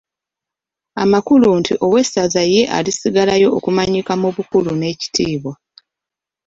Amakulu 1.03 1.47
nti 1.59 1.73
owessaza 1.85 2.41
ye 2.53 2.61
alisigalayo 2.77 3.47
okumanyika 3.57 4.13
mu 4.21 4.29
bukulu 4.35 4.71
n'ekitiibwa. 4.75 5.53